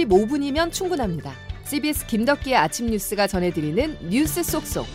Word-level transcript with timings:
45분이면 0.00 0.72
충분합니다. 0.72 1.32
CBS 1.64 2.06
김덕기의 2.06 2.56
아침 2.56 2.86
뉴스가 2.86 3.26
전해드리는 3.26 4.08
뉴스 4.08 4.42
속속. 4.42 4.86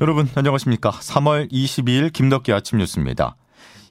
여러분 0.00 0.28
안녕하십니까? 0.34 0.90
3월 0.90 1.50
22일 1.50 2.12
김덕기 2.12 2.52
아침 2.52 2.78
뉴스입니다. 2.78 3.36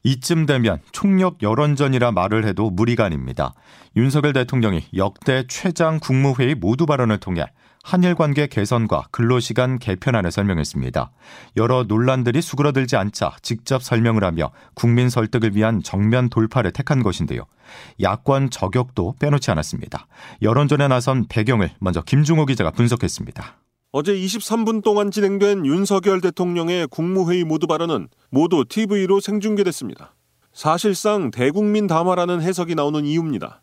이쯤 0.03 0.45
되면 0.45 0.79
총력 0.91 1.41
여론전이라 1.41 2.11
말을 2.11 2.45
해도 2.45 2.69
무리가 2.69 3.05
아닙니다. 3.05 3.53
윤석열 3.95 4.33
대통령이 4.33 4.83
역대 4.95 5.45
최장 5.47 5.99
국무회의 5.99 6.55
모두 6.55 6.85
발언을 6.85 7.19
통해 7.19 7.45
한일 7.83 8.15
관계 8.15 8.47
개선과 8.47 9.07
근로시간 9.11 9.77
개편안을 9.77 10.31
설명했습니다. 10.31 11.11
여러 11.57 11.83
논란들이 11.83 12.41
수그러들지 12.41 12.95
않자 12.95 13.35
직접 13.41 13.83
설명을 13.83 14.23
하며 14.23 14.51
국민 14.73 15.09
설득을 15.09 15.53
위한 15.53 15.83
정면 15.83 16.29
돌파를 16.29 16.71
택한 16.71 17.03
것인데요. 17.03 17.43
야권 18.01 18.51
저격도 18.51 19.15
빼놓지 19.19 19.51
않았습니다. 19.51 20.07
여론전에 20.41 20.87
나선 20.87 21.27
배경을 21.27 21.71
먼저 21.79 22.01
김중호 22.01 22.45
기자가 22.45 22.71
분석했습니다. 22.71 23.57
어제 23.91 24.15
23분 24.15 24.81
동안 24.81 25.11
진행된 25.11 25.65
윤석열 25.65 26.21
대통령의 26.21 26.87
국무회의 26.87 27.43
모두 27.43 27.67
발언은 27.67 28.07
모두 28.29 28.63
TV로 28.67 29.19
생중계됐습니다. 29.19 30.15
사실상 30.53 31.31
대국민 31.31 31.87
담화라는 31.87 32.41
해석이 32.41 32.75
나오는 32.75 33.05
이유입니다. 33.05 33.61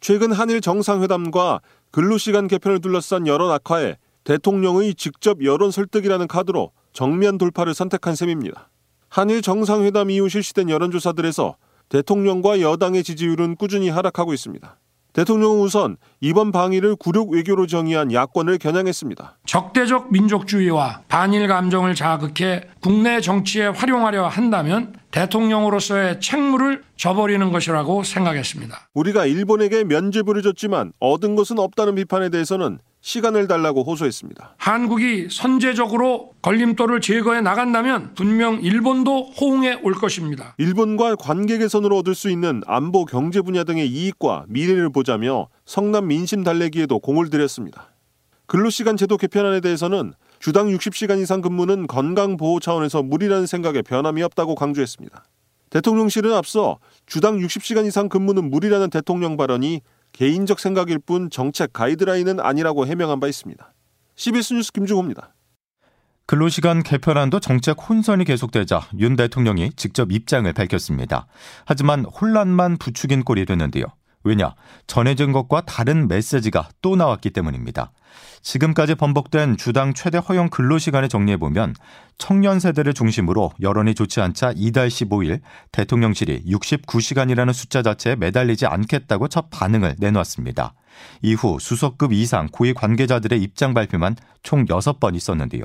최근 0.00 0.32
한일 0.32 0.60
정상회담과 0.60 1.60
근로시간 1.92 2.48
개편을 2.48 2.80
둘러싼 2.80 3.26
여론 3.26 3.50
악화에 3.50 3.98
대통령의 4.24 4.94
직접 4.94 5.44
여론 5.44 5.70
설득이라는 5.70 6.26
카드로 6.26 6.72
정면 6.92 7.38
돌파를 7.38 7.74
선택한 7.74 8.16
셈입니다. 8.16 8.70
한일 9.08 9.42
정상회담 9.42 10.10
이후 10.10 10.28
실시된 10.28 10.70
여론조사들에서 10.70 11.56
대통령과 11.90 12.62
여당의 12.62 13.04
지지율은 13.04 13.56
꾸준히 13.56 13.90
하락하고 13.90 14.32
있습니다. 14.32 14.78
대통령은 15.12 15.60
우선 15.60 15.96
이번 16.20 16.52
방위를 16.52 16.96
굴욕 16.96 17.30
외교로 17.30 17.66
정의한 17.66 18.12
야권을 18.12 18.58
겨냥했습니다. 18.58 19.38
적대적 19.44 20.12
민족주의와 20.12 21.02
반일 21.08 21.48
감정을 21.48 21.94
자극해 21.94 22.62
국내 22.80 23.20
정치에 23.20 23.66
활용하려 23.66 24.26
한다면 24.28 24.94
대통령으로서의 25.10 26.20
책무를 26.20 26.82
져버리는 26.96 27.52
것이라고 27.52 28.02
생각했습니다. 28.02 28.88
우리가 28.94 29.26
일본에게 29.26 29.84
면죄부를 29.84 30.42
줬지만 30.42 30.92
얻은 31.00 31.36
것은 31.36 31.58
없다는 31.58 31.94
비판에 31.96 32.30
대해서는 32.30 32.78
시간을 33.02 33.48
달라고 33.48 33.82
호소했습니다. 33.82 34.54
한국이 34.56 35.26
선제적으로 35.28 36.30
걸림돌을 36.40 37.00
제거해 37.00 37.40
나간다면 37.40 38.14
분명 38.14 38.60
일본도 38.62 39.32
호응해 39.40 39.80
올 39.82 39.92
것입니다. 39.94 40.54
일본과 40.56 41.16
관계 41.16 41.58
개선으로 41.58 41.98
얻을 41.98 42.14
수 42.14 42.30
있는 42.30 42.62
안보 42.66 43.04
경제 43.04 43.42
분야 43.42 43.64
등의 43.64 43.88
이익과 43.88 44.46
미래를 44.48 44.90
보자며 44.90 45.48
성남 45.66 46.06
민심 46.06 46.44
달래기에도 46.44 47.00
공을 47.00 47.28
들였습니다. 47.28 47.88
근로시간 48.46 48.96
제도 48.96 49.16
개편안에 49.16 49.60
대해서는 49.60 50.12
주당 50.38 50.68
60시간 50.68 51.20
이상 51.20 51.40
근무는 51.40 51.86
건강 51.88 52.36
보호 52.36 52.60
차원에서 52.60 53.02
무리라는 53.02 53.46
생각에 53.46 53.82
변함이 53.82 54.22
없다고 54.22 54.54
강조했습니다. 54.54 55.24
대통령실은 55.70 56.32
앞서 56.34 56.78
주당 57.06 57.38
60시간 57.38 57.86
이상 57.86 58.08
근무는 58.08 58.50
무리라는 58.50 58.90
대통령 58.90 59.36
발언이 59.36 59.80
개인적 60.12 60.60
생각일 60.60 60.98
뿐 60.98 61.30
정책 61.30 61.72
가이드라인은 61.72 62.40
아니라고 62.40 62.86
해명한 62.86 63.20
바 63.20 63.26
있습니다. 63.26 63.72
CBS 64.14 64.54
뉴스 64.54 64.72
김중호입니다. 64.72 65.34
근로시간 66.26 66.82
개편안도 66.82 67.40
정책 67.40 67.76
혼선이 67.88 68.24
계속되자 68.24 68.88
윤 68.98 69.16
대통령이 69.16 69.72
직접 69.74 70.12
입장을 70.12 70.50
밝혔습니다. 70.52 71.26
하지만 71.64 72.04
혼란만 72.04 72.78
부추긴 72.78 73.24
꼴이 73.24 73.44
됐는데요. 73.44 73.84
왜냐? 74.24 74.54
전해진 74.86 75.32
것과 75.32 75.62
다른 75.62 76.08
메시지가 76.08 76.68
또 76.80 76.96
나왔기 76.96 77.30
때문입니다. 77.30 77.92
지금까지 78.42 78.96
번복된 78.96 79.56
주당 79.56 79.94
최대 79.94 80.18
허용 80.18 80.50
근로시간을 80.50 81.08
정리해보면 81.08 81.74
청년 82.18 82.60
세대를 82.60 82.92
중심으로 82.92 83.52
여론이 83.60 83.94
좋지 83.94 84.20
않자 84.20 84.52
이달 84.56 84.88
15일 84.88 85.40
대통령실이 85.70 86.44
69시간이라는 86.46 87.52
숫자 87.52 87.82
자체에 87.82 88.16
매달리지 88.16 88.66
않겠다고 88.66 89.28
첫 89.28 89.48
반응을 89.50 89.96
내놓았습니다. 89.98 90.74
이후 91.22 91.58
수석급 91.60 92.12
이상 92.12 92.48
고위 92.52 92.74
관계자들의 92.74 93.40
입장 93.40 93.74
발표만 93.74 94.16
총 94.42 94.66
6번 94.66 95.16
있었는데요. 95.16 95.64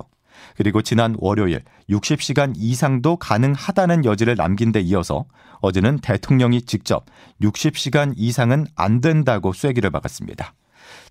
그리고 0.56 0.81
지난 0.81 1.16
월요일 1.20 1.64
60시간 1.90 2.53
이상도 2.56 3.18
가능하다는 3.18 4.06
여지를 4.06 4.36
남긴 4.36 4.72
데 4.72 4.80
이어서 4.81 5.25
어제는 5.59 6.00
대통령이 6.00 6.64
직접 6.64 7.06
60시간 7.42 8.14
이상은 8.16 8.66
안 8.76 9.02
된다고 9.02 9.53
쐐기를 9.53 9.90
박았습니다. 9.90 10.53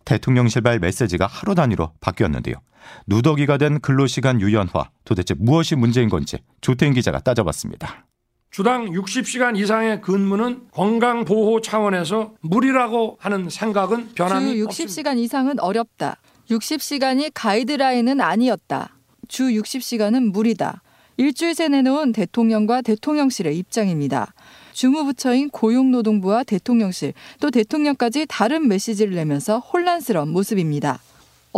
대통령 0.04 0.48
실발 0.48 0.78
메시지가 0.78 1.26
하루 1.26 1.54
단위로 1.54 1.92
바뀌었는데요. 2.00 2.56
누더기가 3.06 3.58
된 3.58 3.80
근로시간 3.80 4.40
유연화 4.40 4.90
도대체 5.04 5.34
무엇이 5.36 5.74
문제인 5.74 6.08
건지 6.08 6.38
조태인 6.60 6.94
기자가 6.94 7.20
따져봤습니다. 7.20 8.06
주당 8.50 8.86
60시간 8.86 9.58
이상의 9.58 10.00
근무는 10.00 10.68
건강 10.70 11.24
보호 11.24 11.60
차원에서 11.60 12.34
무리라고 12.40 13.18
하는 13.20 13.50
생각은 13.50 14.14
변함이 14.14 14.56
주 14.56 14.64
60시간 14.64 14.66
없습니다. 14.68 15.12
이상은 15.12 15.60
어렵다. 15.60 16.16
60시간이 16.48 17.32
가이드라인은 17.34 18.20
아니었다. 18.20 18.95
주 19.28 19.44
60시간은 19.44 20.32
무리다. 20.32 20.82
일주일 21.18 21.54
새 21.54 21.68
내놓은 21.68 22.12
대통령과 22.12 22.82
대통령실의 22.82 23.56
입장입니다. 23.56 24.34
주무부처인 24.72 25.48
고용노동부와 25.48 26.44
대통령실 26.44 27.14
또 27.40 27.50
대통령까지 27.50 28.26
다른 28.28 28.68
메시지를 28.68 29.14
내면서 29.14 29.58
혼란스러운 29.58 30.28
모습입니다. 30.28 31.00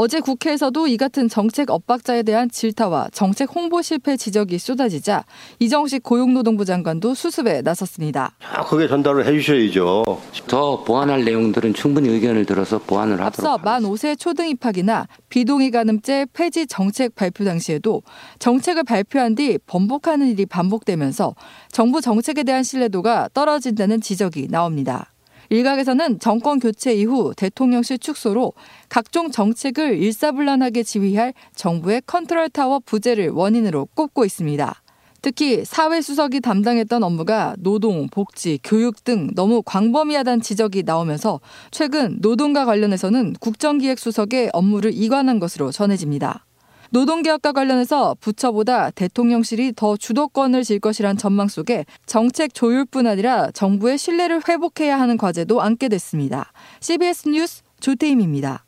어제 0.01 0.21
국회에서도 0.21 0.87
이 0.87 0.97
같은 0.97 1.29
정책 1.29 1.73
엇박자에 1.73 2.23
대한 2.23 2.49
질타와 2.49 3.09
정책 3.11 3.53
홍보 3.53 3.83
실패 3.83 4.17
지적이 4.17 4.61
쏟아지자 4.61 5.25
이정식 5.59 6.05
고용노동부 6.05 6.65
장관도 6.65 7.15
수습에 7.15 7.63
나섰습니다. 7.63 8.37
아, 8.55 8.65
그게 8.65 8.87
전달을 8.87 9.27
해주셔야죠. 9.27 10.05
더 10.47 10.85
보완할 10.85 11.25
내용들은 11.25 11.75
충분히 11.75 12.11
의견을 12.11 12.47
들어서 12.47 12.79
보완을 12.79 13.15
하도록 13.15 13.51
앞서 13.51 13.59
만 13.59 13.83
5세 13.83 14.17
초등 14.17 14.49
입학이나 14.49 15.09
비동의 15.31 15.73
간음죄 15.73 16.27
폐지 16.33 16.69
정책 16.69 17.17
발표 17.17 17.45
당시에도 17.45 18.03
정책을 18.39 18.85
발표한 18.85 19.35
뒤 19.35 19.59
번복하는 19.67 20.29
일이 20.29 20.47
반복되면서 20.47 21.35
정부 21.73 22.01
정책에 22.01 22.45
대한 22.45 22.63
신뢰도가 22.63 23.31
떨어진다는 23.35 24.01
지적이 24.01 24.47
나옵니다. 24.49 25.13
일각에서는 25.51 26.19
정권 26.19 26.59
교체 26.59 26.95
이후 26.95 27.33
대통령실 27.37 27.99
축소로 27.99 28.53
각종 28.89 29.31
정책을 29.31 29.99
일사불란하게 29.99 30.83
지휘할 30.83 31.35
정부의 31.55 32.03
컨트롤 32.07 32.51
타워 32.51 32.81
부재를 32.81 33.31
원인으로 33.31 33.87
꼽고 33.95 34.25
있습니다. 34.25 34.83
특히 35.21 35.65
사회수석이 35.65 36.41
담당했던 36.41 37.03
업무가 37.03 37.57
노동, 37.59 38.09
복지, 38.09 38.59
교육 38.63 39.03
등 39.03 39.31
너무 39.35 39.63
광범위하다는 39.63 40.43
지적이 40.43 40.85
나오면서 40.85 41.41
최근 41.71 42.19
노동과 42.21 42.65
관련해서는 42.65 43.35
국정기획수석의 43.41 44.51
업무를 44.53 44.93
이관한 44.95 45.41
것으로 45.41 45.73
전해집니다. 45.73 46.45
노동개혁과 46.91 47.53
관련해서 47.53 48.17
부처보다 48.21 48.91
대통령실이 48.91 49.75
더 49.77 49.97
주도권을 49.97 50.65
질 50.65 50.81
것이란 50.81 51.17
전망 51.17 51.49
속에 51.49 51.85
정책 52.07 52.55
조율뿐 52.55 53.07
아니라 53.07 53.51
정부의 53.51 53.99
신뢰를 53.99 54.43
회복해야 54.49 54.99
하는 54.99 55.17
과제도 55.17 55.61
안게 55.61 55.89
됐습니다. 55.89 56.53
CBS 56.81 57.29
뉴스 57.29 57.63
조태임입니다. 57.81 58.65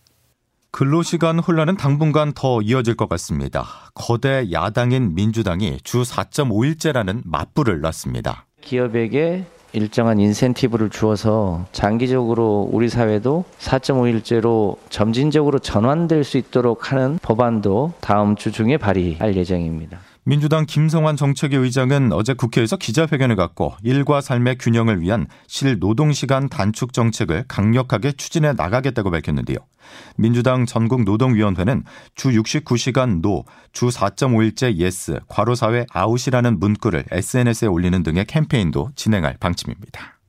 근로시간 0.73 1.41
혼란은 1.41 1.77
당분간 1.77 2.33
더 2.33 2.63
이어질 2.63 2.95
것 2.95 3.09
같습니다. 3.09 3.67
거대 3.95 4.53
야당인 4.53 5.15
민주당이 5.15 5.79
주 5.83 6.03
4.5일제라는 6.03 7.23
맞불을 7.25 7.81
놨습니다. 7.81 8.47
기업에게 8.61 9.47
일정한 9.73 10.19
인센티브를 10.19 10.91
주어서 10.91 11.67
장기적으로 11.73 12.69
우리 12.73 12.89
사회도 12.89 13.45
4.5일제로 13.59 14.77
점진적으로 14.89 15.59
전환될 15.59 16.25
수 16.25 16.39
있도록 16.39 16.93
하는 16.93 17.19
법안도 17.23 17.93
다음 18.01 18.37
주 18.37 18.51
중에 18.53 18.77
발의할 18.77 19.37
예정입니다. 19.37 19.99
민주당 20.25 20.67
김성환 20.67 21.17
정책위 21.17 21.57
의장은 21.57 22.13
어제 22.13 22.35
국회에서 22.35 22.77
기자회견을 22.77 23.37
갖고 23.37 23.75
일과 23.83 24.21
삶의 24.21 24.59
균형을 24.59 25.01
위한 25.01 25.27
실노동시간 25.47 26.49
단축 26.49 26.93
정책을 26.93 27.45
강력하게 27.49 28.13
추진해 28.13 28.53
나가겠다고 28.53 29.11
밝혔는데요. 29.11 29.57
민주당 30.17 30.67
전국 30.67 31.05
노동위원회는 31.05 31.85
주 32.15 32.31
69시간 32.31 33.23
노, 33.23 33.45
주 33.73 33.89
4.5일제 33.89 34.77
예스, 34.77 35.19
과로사회 35.29 35.87
아웃이라는 35.91 36.61
문구를 36.61 37.05
SNS에 37.11 37.67
올리는 37.67 38.03
등의 38.03 38.27
캠페인도 38.27 38.91
진행할 38.95 39.37
방침입니다. 39.41 40.21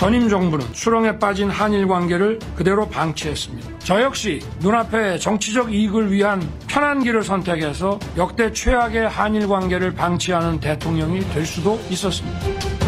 전임 0.00 0.30
정부는 0.30 0.66
수렁에 0.72 1.18
빠진 1.18 1.50
한일 1.50 1.86
관계를 1.86 2.38
그대로 2.56 2.88
방치했습니다. 2.88 3.68
저 3.80 4.00
역시 4.00 4.40
눈앞에 4.60 5.18
정치적 5.18 5.74
이익을 5.74 6.10
위한 6.10 6.42
편한 6.66 7.02
길을 7.02 7.22
선택해서 7.22 7.98
역대 8.16 8.50
최악의 8.50 9.10
한일 9.10 9.46
관계를 9.46 9.92
방치하는 9.92 10.58
대통령이 10.58 11.20
될 11.34 11.44
수도 11.44 11.78
있었습니다. 11.90 12.40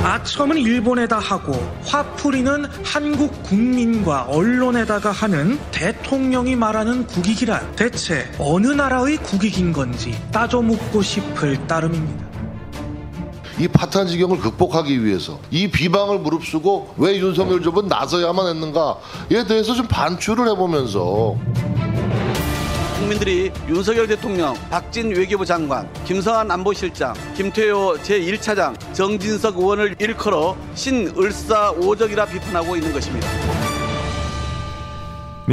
아첨은 0.03 0.57
일본에다 0.57 1.19
하고 1.19 1.53
화풀이는 1.85 2.65
한국 2.83 3.43
국민과 3.43 4.23
언론에다가 4.23 5.11
하는 5.11 5.59
대통령이 5.71 6.57
말하는 6.57 7.07
국익이란 7.07 7.77
대체 7.77 8.25
어느 8.39 8.69
나라의 8.69 9.19
국익인 9.19 9.75
건지 9.75 10.19
따져 10.33 10.63
묻고 10.63 11.03
싶을 11.03 11.67
따름입니다. 11.67 12.32
이 13.63 13.69
파탄 13.69 14.09
지경을 14.09 14.41
극복하기 14.41 15.05
위해서 15.05 15.39
이 15.53 15.69
비방을 15.69 16.19
무릅쓰고 16.19 16.95
왜 16.97 17.17
윤석열 17.17 17.63
정부는 17.63 17.89
나서야만 17.89 18.49
했는가에 18.49 19.45
대해서 19.47 19.73
좀 19.73 19.87
반추를 19.87 20.49
해보면서 20.49 21.37
국민들이 22.99 23.53
윤석열 23.69 24.09
대통령, 24.09 24.55
박진 24.69 25.15
외교부 25.15 25.47
장관, 25.47 25.89
김성한 26.05 26.51
안보실장, 26.51 27.15
김태효 27.37 27.99
제1차장, 28.03 28.75
정진석 28.95 29.57
의원을 29.57 29.95
일컬어 30.01 30.57
신을사오적이라 30.75 32.27
비판하고 32.27 32.75
있는 32.75 32.93
것입니다. 32.93 33.62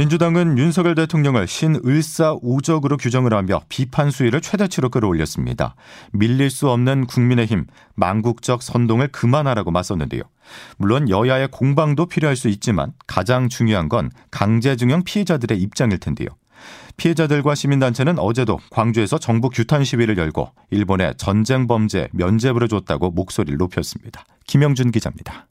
민주당은 0.00 0.56
윤석열 0.56 0.94
대통령을 0.94 1.46
신을사우적으로 1.46 2.96
규정을 2.96 3.34
하며 3.34 3.60
비판 3.68 4.10
수위를 4.10 4.40
최대치로 4.40 4.88
끌어올렸습니다. 4.88 5.74
밀릴 6.12 6.48
수 6.48 6.70
없는 6.70 7.04
국민의힘 7.04 7.66
망국적 7.96 8.62
선동을 8.62 9.08
그만하라고 9.08 9.70
맞섰는데요. 9.70 10.22
물론 10.78 11.10
여야의 11.10 11.48
공방도 11.48 12.06
필요할 12.06 12.34
수 12.34 12.48
있지만 12.48 12.94
가장 13.06 13.50
중요한 13.50 13.90
건 13.90 14.10
강제징용 14.30 15.04
피해자들의 15.04 15.60
입장일 15.60 15.98
텐데요. 15.98 16.28
피해자들과 16.96 17.54
시민단체는 17.54 18.18
어제도 18.18 18.58
광주에서 18.70 19.18
정부 19.18 19.50
규탄 19.50 19.84
시위를 19.84 20.16
열고 20.16 20.50
일본의 20.70 21.16
전쟁 21.18 21.66
범죄 21.66 22.08
면죄부를 22.12 22.68
줬다고 22.68 23.10
목소리를 23.10 23.58
높였습니다. 23.58 24.24
김영준 24.46 24.92
기자입니다. 24.92 25.49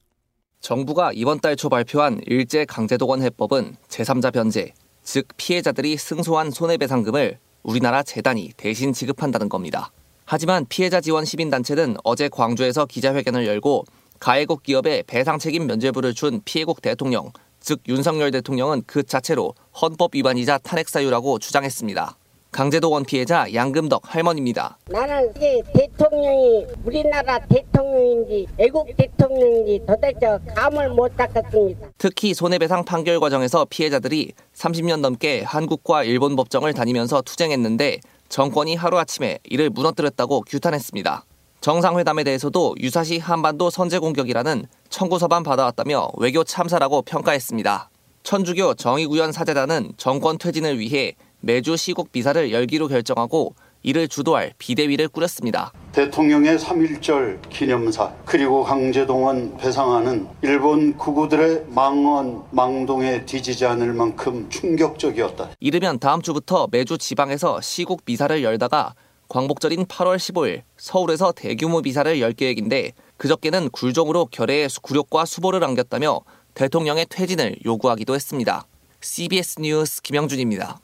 정부가 0.61 1.11
이번 1.13 1.39
달 1.39 1.55
초 1.55 1.69
발표한 1.69 2.21
일제 2.25 2.65
강제동원 2.65 3.21
해법은 3.21 3.77
제3자 3.87 4.33
변제, 4.33 4.73
즉 5.03 5.27
피해자들이 5.37 5.97
승소한 5.97 6.51
손해배상금을 6.51 7.37
우리나라 7.63 8.03
재단이 8.03 8.51
대신 8.57 8.93
지급한다는 8.93 9.49
겁니다. 9.49 9.91
하지만 10.25 10.65
피해자 10.69 11.01
지원 11.01 11.25
시민단체는 11.25 11.97
어제 12.03 12.29
광주에서 12.29 12.85
기자회견을 12.85 13.47
열고 13.47 13.85
가해국 14.19 14.63
기업에 14.63 15.03
배상 15.07 15.39
책임 15.39 15.65
면죄부를 15.65 16.13
준 16.13 16.41
피해국 16.45 16.81
대통령, 16.81 17.31
즉 17.61 17.81
윤석열 17.87 18.31
대통령은 18.31 18.83
그 18.85 19.03
자체로 19.03 19.55
헌법 19.81 20.13
위반이자 20.13 20.59
탄핵 20.59 20.89
사유라고 20.89 21.39
주장했습니다. 21.39 22.15
강제동원 22.51 23.05
피해자 23.05 23.51
양금덕 23.53 24.01
할머니입니다. 24.03 24.77
나는 24.87 25.31
이게 25.35 25.61
대통령이 25.73 26.65
우리나라 26.83 27.39
대통령인지 27.39 28.47
애국 28.57 28.87
대통령인지 28.97 29.81
도대체 29.85 30.37
감을 30.55 30.89
못 30.89 31.15
잡겠습니다. 31.15 31.87
특히 31.97 32.33
손해배상 32.33 32.85
판결 32.85 33.19
과정에서 33.19 33.65
피해자들이 33.69 34.33
30년 34.55 34.99
넘게 35.01 35.43
한국과 35.43 36.03
일본 36.03 36.35
법정을 36.35 36.73
다니면서 36.73 37.21
투쟁했는데 37.21 37.99
정권이 38.29 38.75
하루아침에 38.75 39.39
이를 39.43 39.69
무너뜨렸다고 39.69 40.41
규탄했습니다. 40.41 41.25
정상회담에 41.61 42.23
대해서도 42.23 42.75
유사시 42.79 43.19
한반도 43.19 43.69
선제 43.69 43.99
공격이라는 43.99 44.65
청구서만 44.89 45.43
받아왔다며 45.43 46.09
외교 46.17 46.43
참사라고 46.43 47.01
평가했습니다. 47.03 47.89
천주교 48.23 48.75
정의구현 48.75 49.31
사재단은 49.31 49.93
정권 49.97 50.37
퇴진을 50.37 50.79
위해 50.79 51.15
매주 51.41 51.77
시국 51.77 52.11
비사를 52.11 52.51
열기로 52.51 52.87
결정하고 52.87 53.55
이를 53.81 54.07
주도할 54.09 54.53
비대위를 54.57 55.07
꾸렸습니다. 55.07 55.71
대통령의 55.93 56.57
3.1절 56.57 57.39
기념사 57.49 58.13
그리고 58.25 58.63
강제동원 58.63 59.57
배상안은 59.57 60.27
일본 60.41 60.97
구구들의 60.97 61.65
망언 61.69 62.43
망동에 62.51 63.25
뒤지지 63.25 63.65
않을 63.65 63.93
만큼 63.93 64.49
충격적이었다. 64.49 65.51
이르면 65.59 65.99
다음 65.99 66.21
주부터 66.21 66.67
매주 66.71 66.97
지방에서 66.97 67.61
시국 67.61 68.03
비사를 68.03 68.43
열다가 68.43 68.93
광복절인 69.29 69.85
8월 69.85 70.17
15일 70.17 70.63
서울에서 70.75 71.31
대규모 71.31 71.81
비사를 71.81 72.19
열 72.19 72.33
계획인데 72.33 72.91
그저께는 73.17 73.69
굴종으로 73.69 74.25
결의에 74.25 74.67
굴욕과 74.81 75.25
수보를 75.25 75.63
안겼다며 75.63 76.21
대통령의 76.53 77.05
퇴진을 77.09 77.57
요구하기도 77.63 78.15
했습니다. 78.15 78.65
CBS 79.01 79.61
뉴스 79.61 80.01
김영준입니다. 80.01 80.79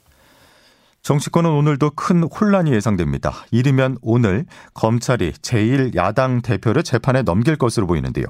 정치권은 1.06 1.48
오늘도 1.48 1.90
큰 1.90 2.24
혼란이 2.24 2.72
예상됩니다. 2.72 3.32
이르면 3.52 3.96
오늘 4.02 4.44
검찰이 4.74 5.34
제1야당 5.34 6.42
대표를 6.42 6.82
재판에 6.82 7.22
넘길 7.22 7.54
것으로 7.54 7.86
보이는데요. 7.86 8.26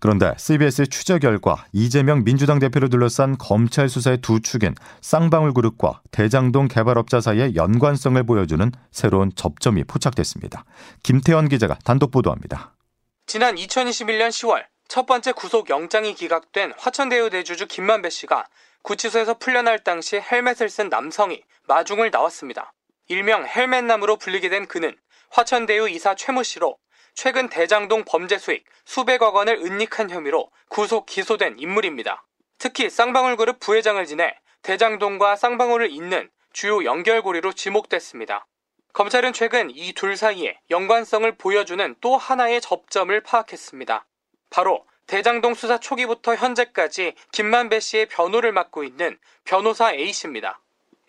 그런데 0.00 0.32
CBS의 0.38 0.88
추적 0.88 1.18
결과 1.18 1.66
이재명 1.74 2.24
민주당 2.24 2.60
대표를 2.60 2.88
둘러싼 2.88 3.36
검찰 3.36 3.90
수사의 3.90 4.22
두 4.22 4.40
축인 4.40 4.74
쌍방울 5.02 5.52
그룹과 5.52 6.00
대장동 6.12 6.68
개발업자 6.68 7.20
사이의 7.20 7.56
연관성을 7.56 8.22
보여주는 8.22 8.72
새로운 8.90 9.30
접점이 9.34 9.84
포착됐습니다. 9.84 10.64
김태원 11.02 11.50
기자가 11.50 11.76
단독 11.84 12.10
보도합니다. 12.10 12.74
지난 13.26 13.56
2021년 13.56 14.30
10월 14.30 14.64
첫 14.88 15.04
번째 15.04 15.32
구속 15.32 15.68
영장이 15.68 16.14
기각된 16.14 16.72
화천대유 16.78 17.28
대주주 17.28 17.66
김만배 17.66 18.08
씨가 18.08 18.46
구치소에서 18.84 19.38
풀려날 19.38 19.82
당시 19.82 20.20
헬멧을 20.20 20.68
쓴 20.68 20.90
남성이 20.90 21.42
마중을 21.66 22.10
나왔습니다. 22.10 22.74
일명 23.08 23.46
헬멧남으로 23.46 24.16
불리게 24.16 24.50
된 24.50 24.66
그는 24.68 24.94
화천대유 25.30 25.88
이사 25.88 26.14
최모 26.14 26.42
씨로 26.42 26.76
최근 27.14 27.48
대장동 27.48 28.04
범죄 28.04 28.36
수익 28.36 28.66
수백억 28.84 29.36
원을 29.36 29.54
은닉한 29.56 30.10
혐의로 30.10 30.50
구속 30.68 31.06
기소된 31.06 31.58
인물입니다. 31.58 32.26
특히 32.58 32.90
쌍방울 32.90 33.36
그룹 33.36 33.58
부회장을 33.58 34.04
지내 34.04 34.34
대장동과 34.62 35.36
쌍방울을 35.36 35.90
잇는 35.90 36.30
주요 36.52 36.84
연결고리로 36.84 37.54
지목됐습니다. 37.54 38.46
검찰은 38.92 39.32
최근 39.32 39.70
이 39.70 39.94
둘 39.94 40.16
사이에 40.16 40.60
연관성을 40.70 41.36
보여주는 41.36 41.96
또 42.02 42.18
하나의 42.18 42.60
접점을 42.60 43.18
파악했습니다. 43.22 44.06
바로 44.50 44.84
대장동 45.06 45.54
수사 45.54 45.78
초기부터 45.78 46.34
현재까지 46.34 47.14
김만배 47.32 47.80
씨의 47.80 48.06
변호를 48.06 48.52
맡고 48.52 48.84
있는 48.84 49.18
변호사 49.44 49.92
A씨입니다. 49.92 50.60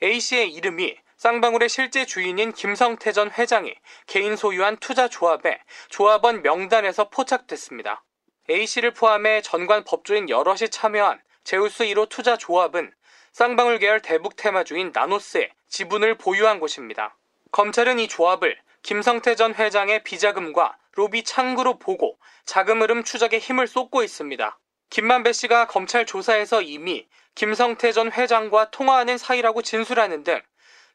A씨의 0.03 0.51
이름이 0.53 0.97
쌍방울의 1.17 1.69
실제 1.69 2.05
주인인 2.05 2.51
김성태 2.51 3.13
전 3.13 3.31
회장이 3.31 3.73
개인 4.05 4.35
소유한 4.35 4.77
투자 4.77 5.07
조합의 5.07 5.59
조합원 5.89 6.41
명단에서 6.41 7.09
포착됐습니다. 7.09 8.03
A씨를 8.49 8.93
포함해 8.93 9.41
전관 9.41 9.85
법조인 9.85 10.29
여럿이 10.29 10.69
참여한 10.69 11.21
제우스 11.43 11.85
1호 11.85 12.09
투자 12.09 12.37
조합은 12.37 12.91
쌍방울 13.31 13.79
계열 13.79 14.01
대북 14.01 14.35
테마주인 14.35 14.91
나노스의 14.93 15.51
지분을 15.69 16.17
보유한 16.17 16.59
곳입니다. 16.59 17.17
검찰은 17.51 17.99
이 17.99 18.07
조합을 18.07 18.57
김성태 18.83 19.35
전 19.35 19.55
회장의 19.55 20.03
비자금과 20.03 20.77
로비 20.95 21.23
창구로 21.23 21.77
보고 21.77 22.17
자금 22.45 22.81
흐름 22.81 23.03
추적에 23.03 23.37
힘을 23.39 23.67
쏟고 23.67 24.03
있습니다. 24.03 24.57
김만배 24.89 25.33
씨가 25.33 25.67
검찰 25.67 26.05
조사에서 26.05 26.61
이미 26.61 27.07
김성태 27.35 27.91
전 27.91 28.11
회장과 28.11 28.71
통화하는 28.71 29.17
사이라고 29.17 29.61
진술하는 29.61 30.23
등 30.23 30.41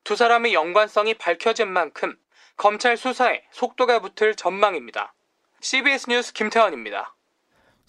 두 0.05 0.17
사람의 0.17 0.55
연관성이 0.55 1.15
밝혀진 1.15 1.69
만큼 1.69 2.17
검찰 2.57 2.97
수사에 2.97 3.43
속도가 3.53 4.01
붙을 4.01 4.35
전망입니다. 4.35 5.15
CBS 5.61 6.09
뉴스 6.09 6.33
김태원입니다. 6.33 7.15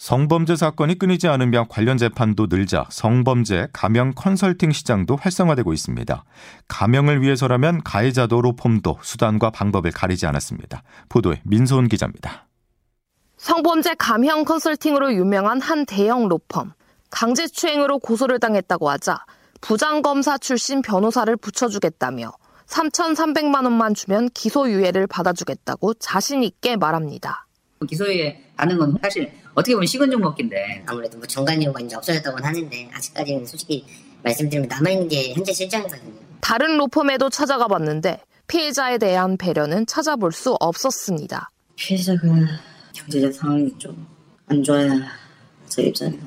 성범죄 0.02 0.56
사건이 0.56 0.98
끊이지 0.98 1.28
않으며 1.28 1.68
관련 1.70 1.96
재판도 1.96 2.48
늘자 2.50 2.88
성범죄 2.90 3.68
가명 3.72 4.14
컨설팅 4.16 4.72
시장도 4.72 5.16
활성화되고 5.16 5.74
있습니다. 5.74 6.24
가명을 6.68 7.22
위해서라면 7.22 7.84
가해자도 7.84 8.42
로펌도 8.42 8.98
수단과 9.04 9.52
방법을 9.52 9.92
가리지 9.92 10.26
않았습니다. 10.26 10.82
보도에 11.08 11.40
민소은 11.46 11.88
기자입니다. 11.88 12.48
성범죄 13.38 13.94
가명 14.00 14.44
컨설팅으로 14.44 15.14
유명한 15.14 15.62
한 15.62 15.86
대형 15.86 16.28
로펌. 16.28 16.74
강제추행으로 17.12 18.00
고소를 18.00 18.40
당했다고 18.40 18.90
하자 18.90 19.24
부장검사 19.62 20.40
출신 20.40 20.82
변호사를 20.82 21.38
붙여주겠다며 21.38 22.32
3,300만 22.66 23.66
원만 23.66 23.94
주면 23.94 24.30
기소유예를 24.34 25.06
받아주겠다고 25.06 25.94
자신 25.94 26.42
있게 26.42 26.76
말합니다. 26.76 27.46
기소유 27.88 28.41
예 28.52 28.56
받는 28.58 28.78
건 28.78 28.98
사실 29.02 29.32
어떻게 29.54 29.74
보면 29.74 29.88
식은 29.88 30.12
죽 30.12 30.20
먹기인데 30.20 30.84
아무래도 30.86 31.18
뭐 31.18 31.28
정관료가 31.28 31.80
이제 31.82 31.96
없어졌다고는 31.96 32.46
하는데 32.46 32.90
아직까지는 32.94 33.46
솔직히 33.46 33.86
말씀드리면 34.24 34.68
남아있는 34.70 35.08
게 35.08 35.34
현재 35.34 35.52
실정이거든요. 35.52 36.14
다른 36.42 36.78
로펌에도 36.78 37.30
찾아가 37.30 37.68
봤는데 37.68 38.22
피해자에 38.48 38.98
대한 38.98 39.38
배려는 39.38 39.86
찾아볼 39.86 40.32
수 40.32 40.56
없었습니다. 40.60 41.50
피해자가 41.76 42.20
경제적 42.94 43.34
상황이 43.34 43.74
좀 43.78 44.12
안 44.52 44.62
좋아야 44.62 44.90
저희 45.70 45.88
입장에서 45.88 46.18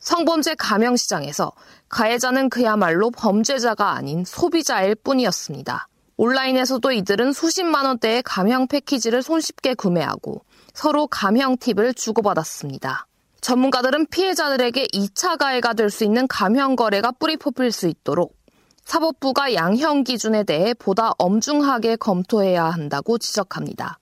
성범죄 0.00 0.56
가명 0.56 0.96
시장에서 0.96 1.52
가해자는 1.88 2.50
그야말로 2.50 3.12
범죄자가 3.12 3.92
아닌 3.92 4.24
소비자일 4.24 4.96
뿐이었습니다. 4.96 5.86
온라인에서도 6.22 6.92
이들은 6.92 7.32
수십만 7.32 7.84
원대의 7.84 8.22
가명 8.22 8.68
패키지를 8.68 9.22
손쉽게 9.24 9.74
구매하고 9.74 10.44
서로 10.72 11.08
가명 11.08 11.56
팁을 11.56 11.94
주고받았습니다. 11.94 13.08
전문가들은 13.40 14.06
피해자들에게 14.06 14.86
2차 14.94 15.36
가해가 15.36 15.72
될 15.72 15.90
수 15.90 16.04
있는 16.04 16.28
가명 16.28 16.76
거래가 16.76 17.10
뿌리 17.10 17.36
뽑힐 17.36 17.72
수 17.72 17.88
있도록 17.88 18.36
사법부가 18.84 19.54
양형 19.54 20.04
기준에 20.04 20.44
대해 20.44 20.74
보다 20.74 21.10
엄중하게 21.18 21.96
검토해야 21.96 22.66
한다고 22.66 23.18
지적합니다. 23.18 23.98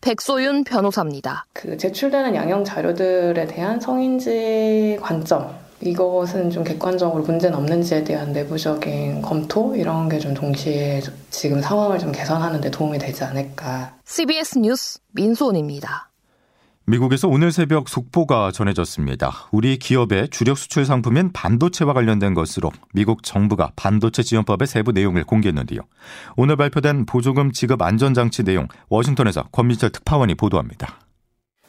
백소윤 0.00 0.64
변호사입니다. 0.64 1.46
그 1.52 1.76
제출되는 1.76 2.34
양형 2.34 2.64
자료들에 2.64 3.46
대한 3.46 3.78
성인지 3.78 4.98
관점 5.00 5.56
이것은 5.82 6.50
좀 6.50 6.64
객관적으로 6.64 7.22
문제는 7.24 7.56
없는지에 7.58 8.04
대한 8.04 8.32
내부적인 8.32 9.22
검토 9.22 9.74
이런 9.76 10.08
게 10.08 10.18
좀 10.22 10.34
동시에 10.34 11.00
지금 11.30 11.60
상황을 11.60 11.98
좀 11.98 12.12
개선하는 12.12 12.60
데 12.60 12.70
도움이 12.70 12.98
되지 12.98 13.24
않을까. 13.24 13.96
CBS 14.04 14.58
뉴스 14.60 15.00
민소은입니다. 15.12 16.10
미국에서 16.84 17.26
오늘 17.28 17.50
새벽 17.50 17.88
속보가 17.88 18.52
전해졌습니다. 18.52 19.48
우리 19.50 19.78
기업의 19.78 20.28
주력 20.30 20.58
수출 20.58 20.84
상품인 20.84 21.32
반도체와 21.32 21.92
관련된 21.92 22.34
것으로 22.34 22.70
미국 22.92 23.22
정부가 23.24 23.72
반도체 23.74 24.22
지원법의 24.22 24.66
세부 24.68 24.92
내용을 24.92 25.24
공개했는데요. 25.24 25.80
오늘 26.36 26.56
발표된 26.56 27.06
보조금 27.06 27.50
지급 27.50 27.82
안전장치 27.82 28.44
내용 28.44 28.68
워싱턴에서 28.88 29.44
권민철 29.52 29.90
특파원이 29.90 30.34
보도합니다. 30.36 31.00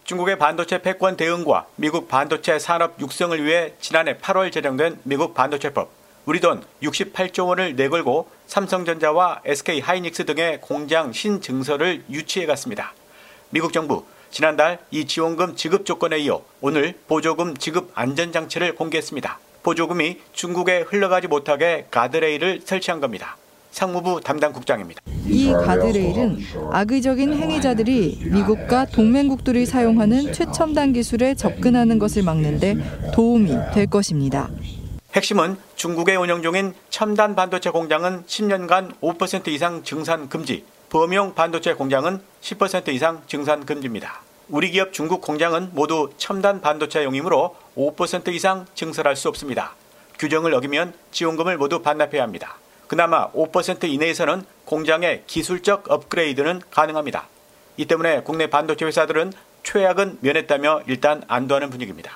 중국의 0.03 0.37
반도체 0.37 0.81
패권 0.81 1.15
대응과 1.15 1.67
미국 1.77 2.09
반도체 2.09 2.59
산업 2.59 2.99
육성을 2.99 3.41
위해 3.41 3.73
지난해 3.79 4.17
8월 4.17 4.51
제정된 4.51 4.99
미국 5.03 5.33
반도체법. 5.33 5.89
우리 6.25 6.41
돈 6.41 6.61
68조 6.81 7.47
원을 7.47 7.77
내걸고 7.77 8.29
삼성전자와 8.47 9.41
SK 9.45 9.79
하이닉스 9.79 10.25
등의 10.25 10.59
공장 10.59 11.13
신증서를 11.13 12.03
유치해 12.09 12.45
갔습니다. 12.45 12.93
미국 13.49 13.71
정부 13.71 14.03
지난달 14.29 14.79
이 14.91 15.05
지원금 15.05 15.55
지급 15.55 15.85
조건에 15.85 16.17
이어 16.19 16.43
오늘 16.59 16.95
보조금 17.07 17.55
지급 17.55 17.91
안전장치를 17.95 18.75
공개했습니다. 18.75 19.39
보조금이 19.63 20.19
중국에 20.33 20.81
흘러가지 20.81 21.27
못하게 21.27 21.87
가드레일을 21.91 22.61
설치한 22.65 22.99
겁니다. 22.99 23.37
상무부 23.73 24.21
담당 24.21 24.53
국장입니다. 24.53 25.01
이 25.25 25.51
가드레일은 25.51 26.39
악의적인 26.71 27.33
행위자들이 27.33 28.19
미국과 28.31 28.85
동맹국들이 28.85 29.65
사용하는 29.65 30.31
최첨단 30.31 30.93
기술에 30.93 31.33
접근하는 31.33 31.99
것을 31.99 32.23
막는데 32.23 32.77
도움이 33.13 33.51
될 33.73 33.87
것입니다. 33.87 34.49
핵심은 35.15 35.57
중국의 35.75 36.15
운영 36.17 36.41
중인 36.41 36.73
첨단 36.89 37.35
반도체 37.35 37.71
공장은 37.71 38.23
10년간 38.25 38.99
5% 39.01 39.47
이상 39.49 39.83
증산 39.83 40.29
금지, 40.29 40.63
범용 40.89 41.33
반도체 41.33 41.73
공장은 41.73 42.19
10% 42.41 42.89
이상 42.89 43.21
증산 43.27 43.65
금지입니다. 43.65 44.21
우리 44.49 44.69
기업 44.71 44.93
중국 44.93 45.21
공장은 45.21 45.69
모두 45.73 46.11
첨단 46.17 46.61
반도체용이므로 46.61 47.55
5% 47.75 48.33
이상 48.33 48.65
증설할 48.75 49.15
수 49.15 49.29
없습니다. 49.29 49.75
규정을 50.19 50.53
어기면 50.53 50.93
지원금을 51.11 51.57
모두 51.57 51.81
반납해야 51.81 52.21
합니다. 52.21 52.57
그나마 52.93 53.31
5% 53.31 53.85
이내에서는 53.85 54.45
공장의 54.65 55.23
기술적 55.25 55.89
업그레이드는 55.89 56.61
가능합니다. 56.69 57.27
이 57.75 57.85
때문에 57.85 58.21
국내 58.21 58.45
반도체 58.45 58.85
회사들은 58.85 59.33
최악은 59.63 60.19
면했다며 60.21 60.83
일단 60.85 61.23
안도하는 61.27 61.71
분위기입니다. 61.71 62.15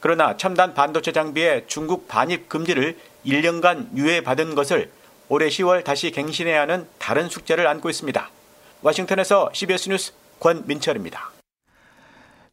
그러나 0.00 0.38
첨단 0.38 0.72
반도체 0.72 1.12
장비의 1.12 1.64
중국 1.66 2.08
반입 2.08 2.48
금지를 2.48 2.96
1년간 3.26 3.94
유예받은 3.94 4.54
것을 4.54 4.90
올해 5.28 5.48
10월 5.48 5.84
다시 5.84 6.10
갱신해야 6.10 6.62
하는 6.62 6.88
다른 6.98 7.28
숙제를 7.28 7.66
안고 7.66 7.90
있습니다. 7.90 8.30
워싱턴에서 8.80 9.50
CBS 9.52 9.90
뉴스 9.90 10.12
권민철입니다. 10.40 11.35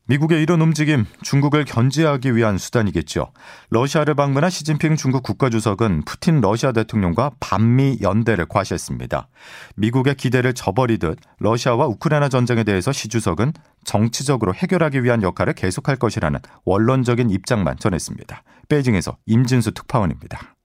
미국의 0.05 0.41
이런 0.41 0.59
움직임 0.59 1.05
중국을 1.21 1.63
견제하기 1.63 2.35
위한 2.35 2.57
수단이겠죠. 2.57 3.31
러시아를 3.69 4.15
방문한 4.15 4.49
시진핑 4.49 4.97
중국 4.97 5.23
국가주석은 5.23 6.03
푸틴 6.03 6.41
러시아 6.41 6.73
대통령과 6.73 7.31
반미 7.39 7.99
연대를 8.01 8.47
과시했습니다. 8.47 9.29
미국의 9.77 10.15
기대를 10.15 10.53
저버리듯 10.53 11.19
러시아와 11.39 11.87
우크라이나 11.87 12.27
전쟁에 12.27 12.65
대해서 12.65 12.91
시 12.91 13.07
주석은 13.07 13.53
정치적으로 13.85 14.53
해결하기 14.53 15.03
위한 15.05 15.23
역할을 15.23 15.53
계속할 15.53 15.95
것이라는 15.95 16.37
원론적인 16.65 17.29
입장만 17.29 17.77
전했습니다. 17.79 18.43
베이징에서 18.67 19.17
임진수 19.25 19.71
특파원입니다. 19.71 20.55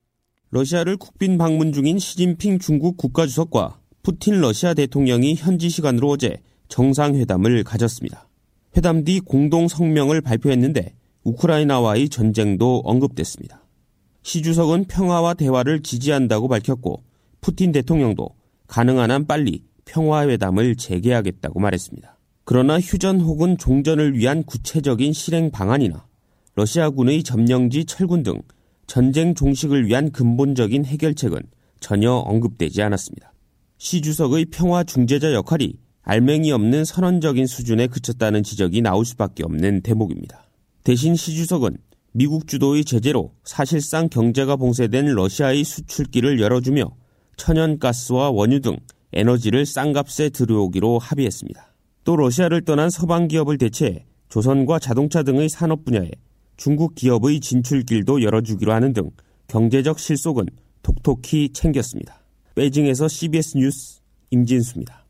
러시아를 0.50 0.96
국빈 0.96 1.38
방문 1.38 1.72
중인 1.72 2.00
시진핑 2.00 2.58
중국 2.58 2.96
국가주석과 2.96 3.78
푸틴 4.02 4.40
러시아 4.40 4.74
대통령이 4.74 5.36
현지 5.36 5.68
시간으로 5.68 6.10
어제 6.10 6.40
정상회담을 6.68 7.62
가졌습니다. 7.62 8.27
회담 8.76 9.04
뒤 9.04 9.20
공동 9.20 9.68
성명을 9.68 10.20
발표했는데 10.20 10.94
우크라이나와의 11.24 12.08
전쟁도 12.08 12.82
언급됐습니다. 12.84 13.64
시 14.22 14.42
주석은 14.42 14.84
평화와 14.84 15.34
대화를 15.34 15.82
지지한다고 15.82 16.48
밝혔고 16.48 17.02
푸틴 17.40 17.72
대통령도 17.72 18.28
가능한 18.66 19.10
한 19.10 19.26
빨리 19.26 19.64
평화회담을 19.84 20.76
재개하겠다고 20.76 21.60
말했습니다. 21.60 22.18
그러나 22.44 22.78
휴전 22.80 23.20
혹은 23.20 23.58
종전을 23.58 24.16
위한 24.16 24.42
구체적인 24.42 25.12
실행 25.12 25.50
방안이나 25.50 26.06
러시아군의 26.54 27.22
점령지 27.22 27.84
철군 27.84 28.22
등 28.22 28.42
전쟁 28.86 29.34
종식을 29.34 29.86
위한 29.86 30.10
근본적인 30.10 30.84
해결책은 30.84 31.40
전혀 31.80 32.10
언급되지 32.12 32.82
않았습니다. 32.82 33.32
시 33.76 34.02
주석의 34.02 34.46
평화 34.46 34.82
중재자 34.82 35.32
역할이 35.32 35.74
알맹이 36.08 36.52
없는 36.52 36.86
선언적인 36.86 37.46
수준에 37.46 37.86
그쳤다는 37.86 38.42
지적이 38.42 38.80
나올 38.80 39.04
수밖에 39.04 39.44
없는 39.44 39.82
대목입니다. 39.82 40.42
대신 40.82 41.14
시 41.14 41.36
주석은 41.36 41.76
미국 42.12 42.48
주도의 42.48 42.86
제재로 42.86 43.34
사실상 43.44 44.08
경제가 44.08 44.56
봉쇄된 44.56 45.04
러시아의 45.04 45.64
수출길을 45.64 46.40
열어주며 46.40 46.90
천연가스와 47.36 48.30
원유 48.30 48.60
등 48.62 48.78
에너지를 49.12 49.66
싼 49.66 49.92
값에 49.92 50.30
들여오기로 50.30 50.98
합의했습니다. 50.98 51.74
또 52.04 52.16
러시아를 52.16 52.62
떠난 52.62 52.88
서방 52.88 53.28
기업을 53.28 53.58
대체해 53.58 54.06
조선과 54.30 54.78
자동차 54.78 55.22
등의 55.22 55.50
산업 55.50 55.84
분야에 55.84 56.10
중국 56.56 56.94
기업의 56.94 57.40
진출길도 57.40 58.22
열어주기로 58.22 58.72
하는 58.72 58.94
등 58.94 59.10
경제적 59.48 59.98
실속은 59.98 60.46
톡톡히 60.82 61.50
챙겼습니다. 61.52 62.24
베이징에서 62.54 63.08
CBS 63.08 63.58
뉴스 63.58 64.00
임진수입니다. 64.30 65.07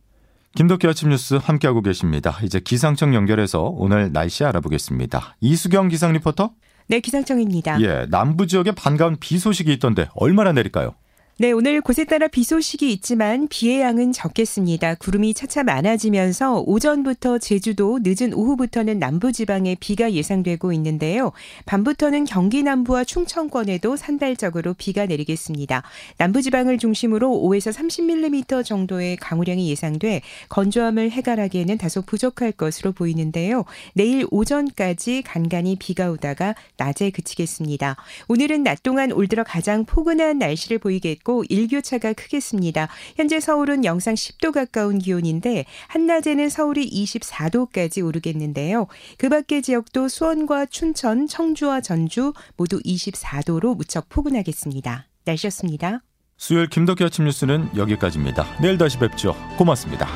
김덕기 0.57 0.87
아침 0.87 1.11
뉴스 1.11 1.35
함께하고 1.35 1.83
계십니다. 1.83 2.38
이제 2.43 2.59
기상청 2.61 3.14
연결해서 3.14 3.62
오늘 3.62 4.12
날씨 4.12 4.45
알아보겠습니다. 4.45 5.37
이수경 5.40 5.88
기상 5.88 6.12
리포터? 6.12 6.50
네, 6.88 7.00
기상청입니다. 7.00 7.81
예, 7.83 8.07
남부 8.09 8.47
지역에 8.47 8.73
반가운 8.73 9.17
비 9.21 9.38
소식이 9.38 9.73
있던데 9.75 10.09
얼마나 10.14 10.52
내릴까요? 10.52 10.95
네, 11.40 11.52
오늘 11.52 11.80
곳에 11.80 12.02
따라 12.02 12.26
비 12.26 12.42
소식이 12.42 12.92
있지만 12.95 13.47
비의 13.47 13.83
양은 13.83 14.11
적겠습니다. 14.11 14.97
구름이 14.97 15.35
차차 15.35 15.62
많아지면서 15.62 16.64
오전부터 16.66 17.38
제주도, 17.38 18.00
늦은 18.02 18.35
오후부터는 18.35 18.99
남부지방에 18.99 19.76
비가 19.78 20.11
예상되고 20.11 20.73
있는데요. 20.73 21.30
밤부터는 21.64 22.25
경기 22.25 22.64
남부와 22.64 23.04
충청권에도 23.04 23.95
산발적으로 23.95 24.75
비가 24.75 25.07
내리겠습니다. 25.07 25.85
남부지방을 26.16 26.78
중심으로 26.78 27.28
5에서 27.28 27.73
30mm 27.73 28.64
정도의 28.64 29.16
강우량이 29.18 29.71
예상돼 29.71 30.23
건조함을 30.49 31.12
해결하기에는 31.12 31.78
다소 31.78 32.02
부족할 32.02 32.50
것으로 32.50 32.90
보이는데요. 32.90 33.64
내일 33.95 34.26
오전까지 34.33 35.23
간간히 35.23 35.76
비가 35.76 36.11
오다가 36.11 36.57
낮에 36.78 37.11
그치겠습니다. 37.11 37.95
오늘은 38.26 38.64
낮 38.64 38.83
동안 38.83 39.12
올 39.12 39.28
들어 39.28 39.45
가장 39.45 39.85
포근한 39.85 40.38
날씨를 40.38 40.80
보이겠고 40.80 41.28
있고 41.29 41.45
일교차가 41.49 42.15
크겠습니다. 42.15 42.89
현재 43.17 43.39
서울은 43.39 43.85
영상 43.85 44.15
10도 44.15 44.53
가까운 44.53 44.99
기온인데 44.99 45.67
한낮에는 45.89 46.49
서울이 46.49 46.91
24도까지 46.91 48.05
오르겠는데요. 48.05 48.87
그 49.19 49.29
밖의 49.29 49.63
지역도 49.63 50.09
수원과 50.09 50.67
춘천, 50.67 51.27
청주와 51.27 51.83
전주 51.83 52.33
모두 52.57 52.81
24도로 52.81 53.77
무척 53.77 54.09
포근하겠습니다. 54.09 55.07
날씨였습니다. 55.25 56.03
수요일 56.39 56.69
김덕기 56.69 57.05
아침 57.05 57.27
뉴스는 57.27 57.77
여기까지입니다. 57.77 58.47
내일 58.63 58.79
다시 58.79 58.99
뵙죠. 58.99 59.35
고맙습니다. 59.59 60.09